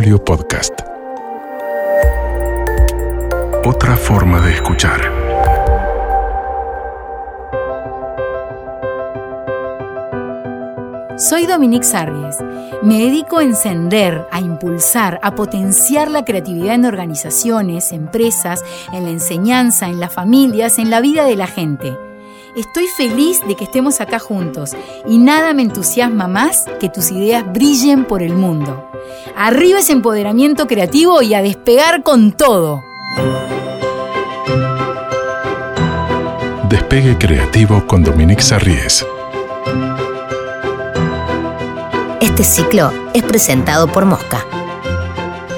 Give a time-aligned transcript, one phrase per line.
[0.00, 0.72] Podcast.
[3.66, 4.98] Otra forma de escuchar.
[11.18, 12.38] Soy Dominique Sarries.
[12.82, 18.64] Me dedico a encender, a impulsar, a potenciar la creatividad en organizaciones, empresas,
[18.94, 21.94] en la enseñanza, en las familias, en la vida de la gente.
[22.56, 24.72] Estoy feliz de que estemos acá juntos
[25.06, 28.90] y nada me entusiasma más que tus ideas brillen por el mundo.
[29.36, 32.82] Arriba ese empoderamiento creativo y a despegar con todo.
[36.68, 39.06] Despegue Creativo con Dominique Sarries.
[42.20, 44.44] Este ciclo es presentado por Mosca.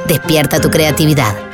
[0.07, 1.52] Despierta tu creatividad.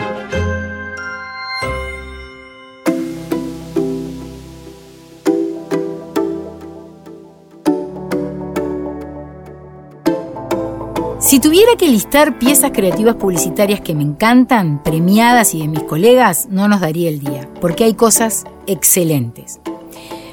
[11.29, 16.49] Si tuviera que listar piezas creativas publicitarias que me encantan, premiadas y de mis colegas,
[16.51, 19.61] no nos daría el día, porque hay cosas excelentes.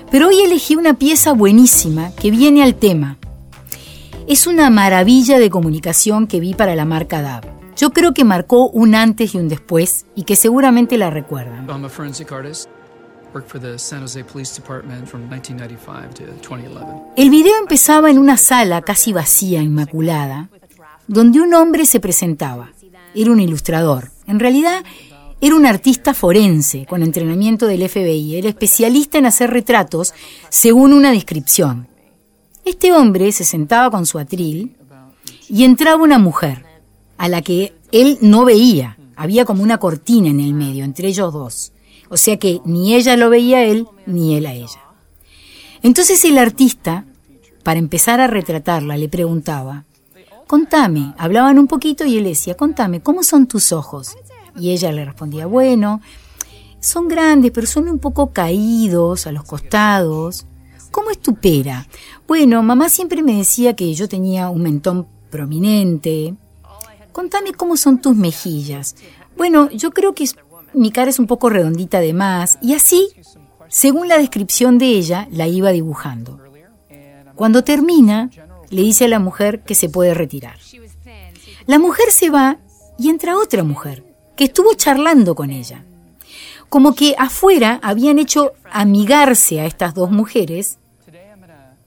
[0.09, 3.17] Pero hoy elegí una pieza buenísima que viene al tema.
[4.25, 7.43] Es una maravilla de comunicación que vi para la marca DAB.
[7.75, 11.67] Yo creo que marcó un antes y un después y que seguramente la recuerdan.
[11.67, 12.69] I'm a forensic artist.
[13.33, 16.87] Worked for the San Jose Police Department from 1995 to 2011.
[17.17, 20.47] El video empezaba en una sala casi vacía, inmaculada,
[21.07, 22.71] donde un hombre se presentaba.
[23.13, 24.11] Era un ilustrador.
[24.27, 24.83] En realidad,
[25.41, 28.37] era un artista forense con entrenamiento del FBI.
[28.37, 30.13] Era especialista en hacer retratos
[30.49, 31.87] según una descripción.
[32.63, 34.75] Este hombre se sentaba con su atril
[35.47, 36.65] y entraba una mujer,
[37.17, 38.97] a la que él no veía.
[39.15, 41.71] Había como una cortina en el medio, entre ellos dos.
[42.09, 44.81] O sea que ni ella lo veía a él, ni él a ella.
[45.83, 47.05] Entonces el artista,
[47.63, 49.85] para empezar a retratarla, le preguntaba,
[50.47, 54.15] contame, hablaban un poquito y él decía, contame, ¿cómo son tus ojos?
[54.57, 56.01] Y ella le respondía, bueno,
[56.79, 60.45] son grandes, pero son un poco caídos a los costados.
[60.91, 61.87] ¿Cómo es tu pera?
[62.27, 66.35] Bueno, mamá siempre me decía que yo tenía un mentón prominente.
[67.11, 68.95] Contame cómo son tus mejillas.
[69.35, 70.29] Bueno, yo creo que
[70.73, 72.57] mi cara es un poco redondita de más.
[72.61, 73.09] Y así,
[73.67, 76.39] según la descripción de ella, la iba dibujando.
[77.35, 78.29] Cuando termina,
[78.69, 80.57] le dice a la mujer que se puede retirar.
[81.65, 82.57] La mujer se va
[82.97, 84.03] y entra otra mujer,
[84.35, 85.83] que estuvo charlando con ella.
[86.69, 90.77] Como que afuera habían hecho amigarse a estas dos mujeres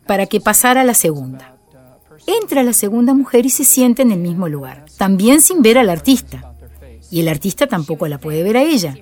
[0.07, 1.55] para que pasara la segunda.
[2.27, 5.91] Entra la segunda mujer y se sienta en el mismo lugar, también sin ver al
[5.91, 6.55] artista.
[7.11, 8.97] Y el artista tampoco la puede ver a ella.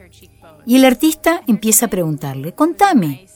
[0.64, 3.26] Y el artista empieza a preguntarle, contame,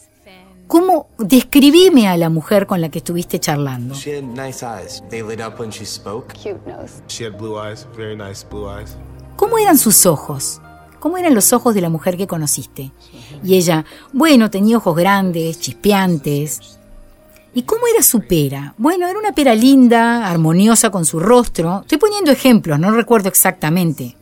[0.70, 3.96] ¿cómo describime a la mujer con la que estuviste charlando?
[3.96, 5.02] She had nice eyes.
[5.10, 6.32] They lit up when she spoke.
[6.32, 7.02] Cute nose.
[7.08, 8.96] She had blue eyes, very nice blue eyes.
[9.34, 10.60] ¿Cómo eran sus ojos?
[11.00, 12.92] ¿Cómo eran los ojos de la mujer que conociste?
[13.42, 16.78] Y ella, bueno, tenía ojos grandes, chispeantes.
[17.52, 18.74] ¿Y cómo era su pera?
[18.78, 21.80] Bueno, era una pera linda, armoniosa con su rostro.
[21.80, 24.16] Estoy poniendo ejemplos, no recuerdo exactamente.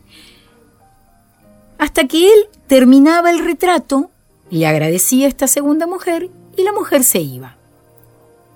[1.77, 4.09] Hasta que él terminaba el retrato,
[4.49, 7.57] le agradecía a esta segunda mujer y la mujer se iba.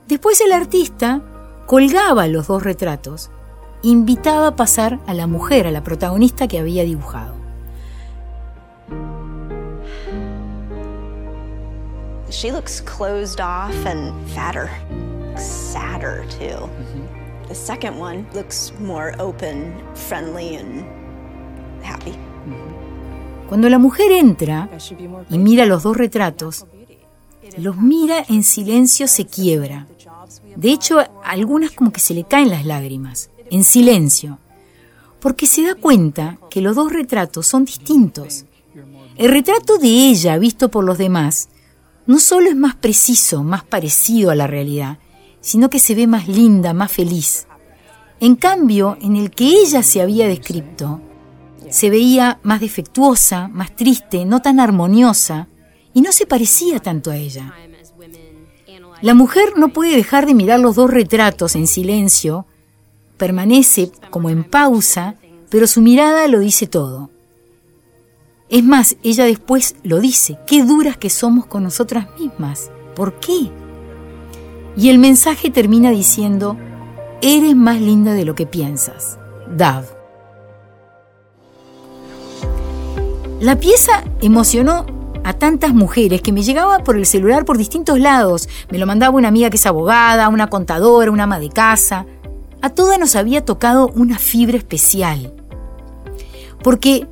[0.07, 1.21] Después el artista
[1.65, 3.31] colgaba los dos retratos
[3.83, 7.35] invitaba a pasar a la mujer, a la protagonista que había dibujado.
[12.29, 14.69] She looks closed off and fatter.
[15.37, 16.69] Sadder, too.
[17.47, 20.85] The second one looks more open, friendly, and
[21.83, 22.17] happy.
[23.53, 24.67] Cuando la mujer entra
[25.29, 26.65] y mira los dos retratos,
[27.59, 29.85] los mira en silencio, se quiebra.
[30.55, 34.39] De hecho, a algunas como que se le caen las lágrimas, en silencio,
[35.19, 38.45] porque se da cuenta que los dos retratos son distintos.
[39.17, 41.49] El retrato de ella, visto por los demás,
[42.07, 44.97] no solo es más preciso, más parecido a la realidad,
[45.41, 47.45] sino que se ve más linda, más feliz.
[48.19, 51.01] En cambio, en el que ella se había descrito,
[51.73, 55.47] se veía más defectuosa, más triste, no tan armoniosa,
[55.91, 57.51] y no se parecía tanto a ella.
[59.01, 62.45] La mujer no puede dejar de mirar los dos retratos en silencio,
[63.17, 65.15] permanece como en pausa,
[65.49, 67.09] pero su mirada lo dice todo.
[68.49, 72.69] Es más, ella después lo dice, qué duras que somos con nosotras mismas.
[72.95, 73.49] ¿Por qué?
[74.77, 76.55] Y el mensaje termina diciendo,
[77.23, 79.17] eres más linda de lo que piensas.
[79.49, 80.02] Dav.
[83.43, 84.85] La pieza emocionó
[85.25, 88.47] a tantas mujeres que me llegaba por el celular por distintos lados.
[88.71, 92.05] Me lo mandaba una amiga que es abogada, una contadora, una ama de casa.
[92.61, 95.33] A todas nos había tocado una fibra especial.
[96.63, 97.05] Porque,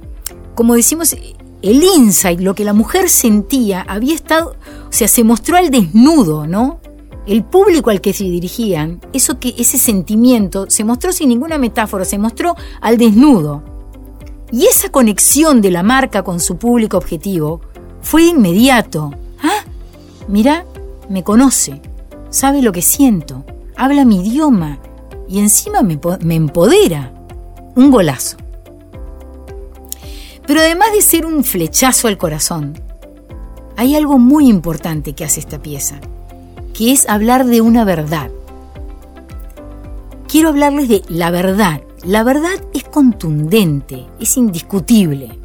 [0.56, 1.18] como decimos,
[1.62, 4.56] el insight, lo que la mujer sentía, había estado,
[4.88, 6.80] o sea, se mostró al desnudo, ¿no?
[7.28, 12.06] El público al que se dirigían, eso que, ese sentimiento, se mostró sin ninguna metáfora,
[12.06, 13.71] se mostró al desnudo.
[14.52, 17.62] Y esa conexión de la marca con su público objetivo
[18.02, 19.12] fue inmediato.
[19.42, 19.64] Ah,
[20.28, 20.66] mira,
[21.10, 21.82] me conoce,
[22.30, 23.46] sabe lo que siento,
[23.78, 24.80] habla mi idioma
[25.30, 27.14] y encima me, me empodera.
[27.74, 28.36] Un golazo.
[30.46, 32.78] Pero además de ser un flechazo al corazón,
[33.78, 36.02] hay algo muy importante que hace esta pieza,
[36.74, 38.30] que es hablar de una verdad.
[40.28, 41.82] Quiero hablarles de la verdad.
[42.04, 45.38] La verdad es contundente, es indiscutible.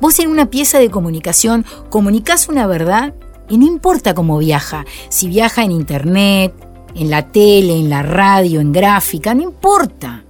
[0.00, 3.14] Vos en una pieza de comunicación comunicás una verdad
[3.48, 6.54] y no importa cómo viaja, si viaja en internet,
[6.94, 10.24] en la tele, en la radio, en gráfica, no importa,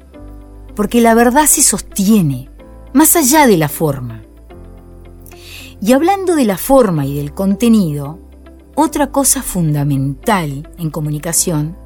[0.74, 2.48] porque la verdad se sostiene,
[2.94, 4.22] más allá de la forma.
[5.82, 8.18] Y hablando de la forma y del contenido,
[8.74, 11.76] otra cosa fundamental en comunicación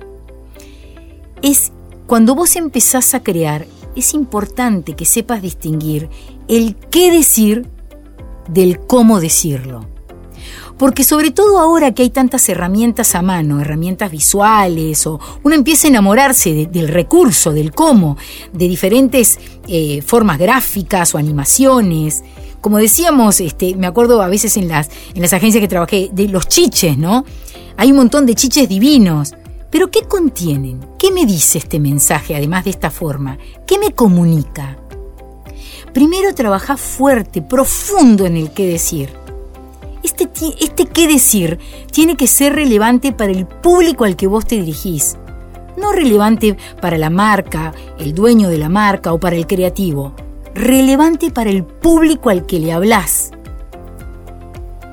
[1.43, 1.73] es
[2.07, 3.67] cuando vos empezás a crear,
[3.97, 6.09] es importante que sepas distinguir
[6.49, 7.67] el qué decir
[8.49, 9.89] del cómo decirlo.
[10.79, 15.89] Porque sobre todo ahora que hay tantas herramientas a mano, herramientas visuales, o uno empieza
[15.89, 18.19] a enamorarse del recurso, del cómo,
[18.53, 22.23] de diferentes eh, formas gráficas o animaciones.
[22.61, 26.29] Como decíamos, este, me acuerdo a veces en las, en las agencias que trabajé, de
[26.29, 27.25] los chiches, ¿no?
[27.79, 29.35] Hay un montón de chiches divinos.
[29.77, 30.81] Pero ¿qué contienen?
[30.99, 33.37] ¿Qué me dice este mensaje, además de esta forma?
[33.67, 34.79] ¿Qué me comunica?
[35.93, 39.11] Primero trabaja fuerte, profundo en el qué decir
[40.03, 40.31] este,
[40.61, 41.59] este qué decir
[41.93, 45.19] tiene que ser relevante para el público al que vos te dirigís.
[45.77, 50.15] No relevante para la marca, el dueño de la marca o para el creativo.
[50.55, 53.26] Relevante para el público al que le hablas.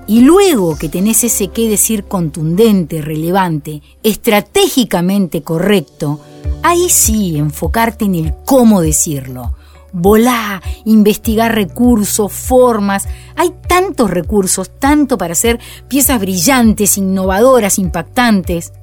[0.07, 6.19] Y luego que tenés ese qué decir contundente, relevante, estratégicamente correcto,
[6.61, 9.53] ahí sí enfocarte en el cómo decirlo
[9.93, 13.07] volá, investigar recursos, formas.
[13.37, 18.73] Hay tantos recursos, tanto para hacer piezas brillantes, innovadoras, impactantes.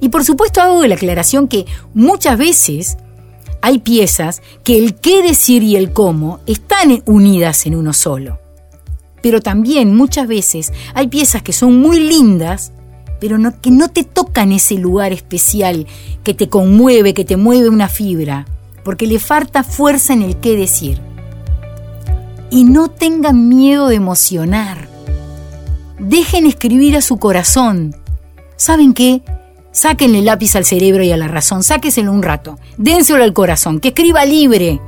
[0.00, 2.96] Y por supuesto hago la aclaración que muchas veces
[3.62, 8.45] hay piezas que el qué decir y el cómo están unidas en uno solo.
[9.26, 12.70] Pero también muchas veces hay piezas que son muy lindas,
[13.18, 15.88] pero que no te tocan ese lugar especial
[16.22, 18.46] que te conmueve, que te mueve una fibra
[18.84, 21.00] porque le falta fuerza en el qué decir.
[22.50, 24.88] Y no tengan miedo de emocionar.
[25.98, 27.96] Dejen escribir a su corazón.
[28.54, 29.22] ¿Saben qué?
[29.72, 33.88] Sáquenle lápiz al cerebro y a la razón, sáqueselo un rato, dénselo al corazón, que
[33.88, 34.80] escriba libre.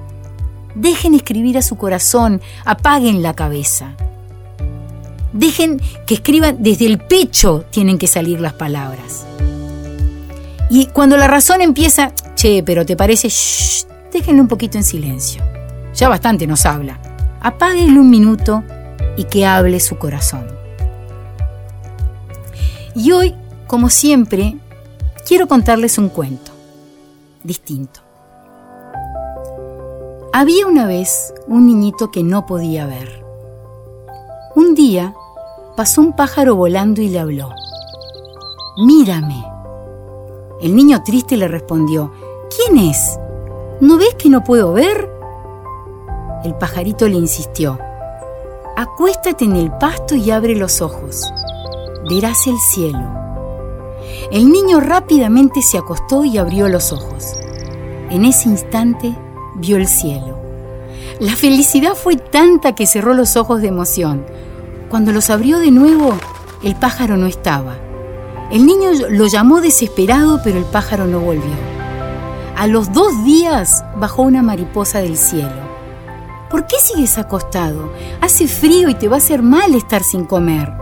[0.77, 3.97] Dejen escribir a su corazón, apaguen la cabeza.
[5.33, 9.27] Dejen que escriban desde el pecho, tienen que salir las palabras.
[10.71, 15.43] Y cuando la razón empieza, che, pero te parece, shh, déjenlo un poquito en silencio.
[15.95, 17.01] Ya bastante nos habla.
[17.41, 18.63] Apáguenle un minuto
[19.17, 20.47] y que hable su corazón.
[22.95, 23.35] Y hoy,
[23.67, 24.57] como siempre,
[25.27, 26.53] quiero contarles un cuento
[27.43, 28.01] distinto.
[30.33, 33.28] Había una vez un niñito que no podía ver.
[34.55, 35.15] Un día
[35.77, 37.51] pasó un pájaro volando y le habló.
[38.79, 39.45] Mírame.
[40.61, 42.13] El niño triste le respondió,
[42.55, 43.19] ¿quién es?
[43.81, 45.11] ¿No ves que no puedo ver?
[46.45, 47.79] El pajarito le insistió.
[48.77, 51.31] Acuéstate en el pasto y abre los ojos.
[52.09, 53.19] Verás el cielo.
[54.33, 57.37] El niño rápidamente se acostó y abrió los ojos.
[58.11, 59.15] En ese instante
[59.57, 60.38] vio el cielo.
[61.21, 64.25] La felicidad fue tanta que cerró los ojos de emoción.
[64.89, 66.17] Cuando los abrió de nuevo,
[66.63, 67.75] el pájaro no estaba.
[68.53, 71.57] El niño lo llamó desesperado, pero el pájaro no volvió.
[72.57, 75.69] A los dos días bajó una mariposa del cielo.
[76.51, 77.93] ¿Por qué sigues acostado?
[78.21, 80.73] Hace frío y te va a hacer mal estar sin comer.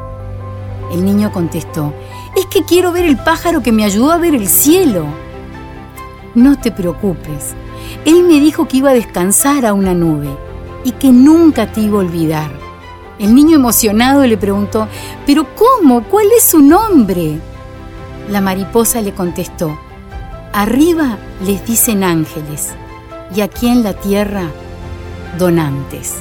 [0.92, 1.94] El niño contestó,
[2.36, 5.06] es que quiero ver el pájaro que me ayudó a ver el cielo.
[6.34, 7.54] No te preocupes.
[8.04, 10.28] Él me dijo que iba a descansar a una nube
[10.84, 12.50] y que nunca te iba a olvidar.
[13.18, 14.88] El niño emocionado le preguntó,
[15.26, 16.04] ¿pero cómo?
[16.04, 17.40] ¿Cuál es su nombre?
[18.30, 19.78] La mariposa le contestó,
[20.52, 22.70] Arriba les dicen ángeles
[23.34, 24.50] y aquí en la tierra
[25.38, 26.14] donantes.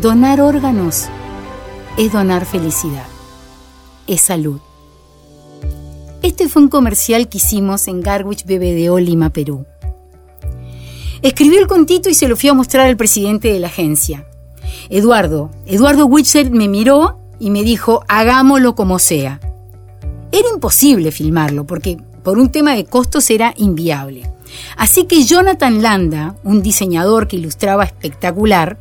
[0.00, 1.06] Donar órganos
[1.96, 3.06] es donar felicidad,
[4.06, 4.60] es salud.
[6.22, 9.66] Este fue un comercial que hicimos en Garwich BBDO Lima, Perú.
[11.22, 14.26] Escribí el contito y se lo fui a mostrar al presidente de la agencia.
[14.88, 19.40] Eduardo, Eduardo Witzel me miró y me dijo, hagámoslo como sea.
[20.32, 24.30] Era imposible filmarlo porque por un tema de costos era inviable.
[24.76, 28.78] Así que Jonathan Landa, un diseñador que ilustraba espectacular,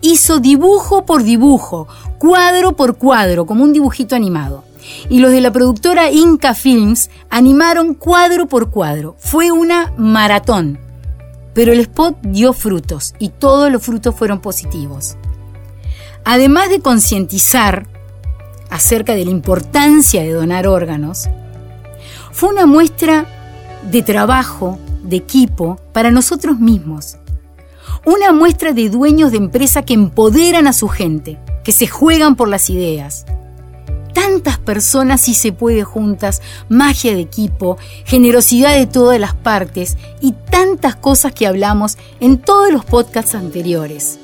[0.00, 1.86] hizo dibujo por dibujo,
[2.18, 4.64] cuadro por cuadro, como un dibujito animado.
[5.08, 9.16] Y los de la productora Inca Films animaron cuadro por cuadro.
[9.18, 10.78] Fue una maratón.
[11.54, 15.16] Pero el spot dio frutos y todos los frutos fueron positivos.
[16.24, 17.86] Además de concientizar
[18.70, 21.28] acerca de la importancia de donar órganos,
[22.32, 23.26] fue una muestra
[23.90, 27.16] de trabajo, de equipo, para nosotros mismos.
[28.04, 32.48] Una muestra de dueños de empresa que empoderan a su gente, que se juegan por
[32.48, 33.24] las ideas.
[34.14, 40.32] Tantas personas si se puede juntas, magia de equipo, generosidad de todas las partes y
[40.32, 44.18] tantas cosas que hablamos en todos los podcasts anteriores.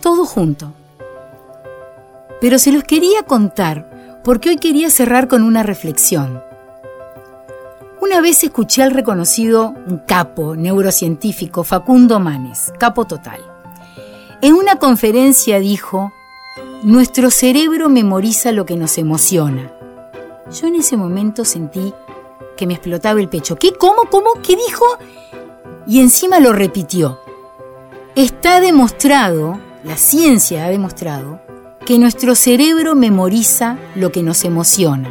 [0.00, 0.72] Todo junto.
[2.40, 6.42] Pero se los quería contar porque hoy quería cerrar con una reflexión.
[8.00, 9.74] Una vez escuché al reconocido
[10.06, 13.40] capo neurocientífico Facundo Manes, capo total.
[14.42, 16.12] En una conferencia dijo,
[16.84, 19.72] nuestro cerebro memoriza lo que nos emociona.
[20.52, 21.94] Yo en ese momento sentí
[22.58, 23.56] que me explotaba el pecho.
[23.56, 23.72] ¿Qué?
[23.72, 24.02] ¿Cómo?
[24.10, 24.34] ¿Cómo?
[24.42, 24.84] ¿Qué dijo?
[25.86, 27.20] Y encima lo repitió.
[28.14, 31.40] Está demostrado, la ciencia ha demostrado,
[31.86, 35.08] que nuestro cerebro memoriza lo que nos emociona.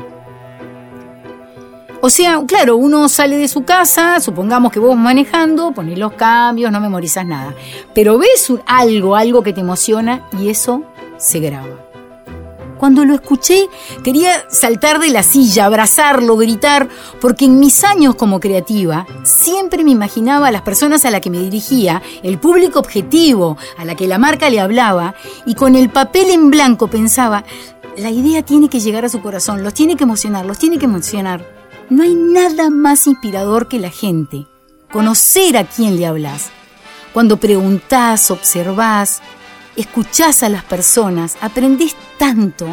[2.01, 6.72] O sea, claro, uno sale de su casa, supongamos que vos manejando, pones los cambios,
[6.72, 7.56] no memorizas nada.
[7.96, 10.84] Pero ves algo, algo que te emociona y eso
[11.24, 11.89] se graba.
[12.77, 13.70] Cuando lo escuché,
[14.03, 16.89] quería saltar de la silla, abrazarlo, gritar,
[17.22, 21.30] porque en mis años como creativa siempre me imaginaba a las personas a las que
[21.30, 25.15] me dirigía, el público objetivo a la que la marca le hablaba,
[25.46, 27.46] y con el papel en blanco pensaba,
[27.96, 30.86] la idea tiene que llegar a su corazón, los tiene que emocionar, los tiene que
[30.86, 31.48] emocionar.
[31.89, 34.46] No hay nada más inspirador que la gente,
[34.92, 36.50] conocer a quién le hablas.
[37.13, 39.22] Cuando preguntás, observás,
[39.75, 42.68] escuchás a las personas, aprendés tanto,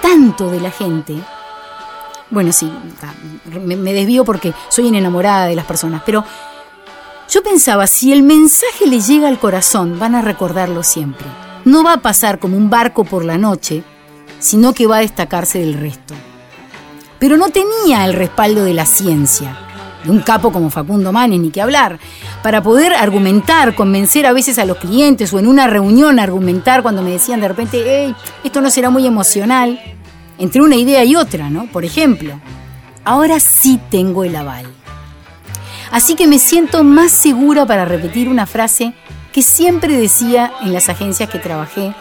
[0.00, 1.16] tanto de la gente.
[2.30, 2.70] Bueno, sí,
[3.46, 6.24] me, desvío porque soy enamorada de las personas, pero
[7.30, 11.26] yo pensaba, si el mensaje le llega al corazón, van a recordarlo siempre.
[11.64, 13.82] No va a pasar como un barco por la noche,
[14.38, 16.14] sino que va a destacarse del resto
[17.18, 19.56] pero no tenía el respaldo de la ciencia,
[20.04, 21.98] de un capo como Facundo Manes, ni que hablar,
[22.42, 27.02] para poder argumentar, convencer a veces a los clientes o en una reunión argumentar cuando
[27.02, 28.14] me decían de repente, hey,
[28.44, 29.80] esto no será muy emocional,
[30.38, 31.66] entre una idea y otra, ¿no?
[31.66, 32.40] Por ejemplo,
[33.04, 34.66] ahora sí tengo el aval.
[35.90, 38.92] Así que me siento más segura para repetir una frase
[39.32, 41.94] que siempre decía en las agencias que trabajé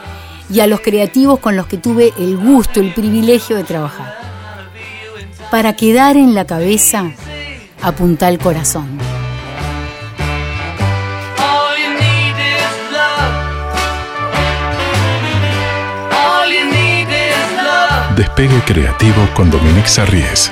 [0.50, 4.27] y a los creativos con los que tuve el gusto, el privilegio de trabajar
[5.50, 7.12] para quedar en la cabeza,
[7.81, 8.98] apunta el corazón.
[18.15, 20.51] Despegue creativo con Dominique Sarries.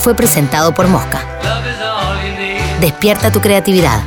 [0.00, 1.20] Fue presentado por Mosca.
[2.80, 4.00] Despierta tu creatividad.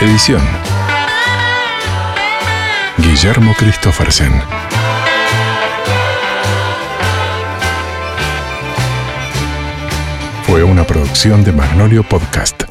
[0.00, 0.42] Edición
[2.98, 4.65] Guillermo Christophersen.
[10.56, 12.65] Fue una producción de Magnolio Podcast.